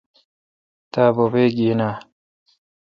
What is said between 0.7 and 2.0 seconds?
تا بوبے گین اے۔